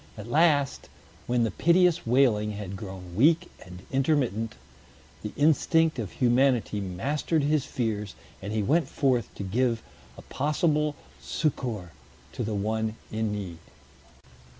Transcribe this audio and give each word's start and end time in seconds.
At 0.17 0.25
last, 0.27 0.89
when 1.27 1.43
the 1.43 1.51
piteous 1.51 2.07
wailing 2.07 2.53
had 2.53 2.75
grown 2.75 3.15
weak 3.15 3.51
and 3.63 3.83
intermittent, 3.91 4.55
the 5.21 5.31
instinct 5.37 5.99
of 5.99 6.13
humanity 6.13 6.79
mastered 6.79 7.43
his 7.43 7.65
fears, 7.65 8.15
and 8.41 8.51
he 8.51 8.63
went 8.63 8.87
forth 8.87 9.29
to 9.35 9.43
give 9.43 9.83
a 10.17 10.23
possible 10.23 10.95
succor 11.21 11.91
to 12.31 12.43
the 12.43 12.55
one 12.55 12.95
in 13.11 13.31
need. 13.31 13.59